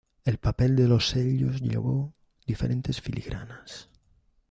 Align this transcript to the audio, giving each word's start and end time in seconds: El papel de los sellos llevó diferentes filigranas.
El 0.25 0.39
papel 0.39 0.75
de 0.75 0.87
los 0.87 1.09
sellos 1.09 1.61
llevó 1.61 2.15
diferentes 2.47 2.99
filigranas. 3.01 3.87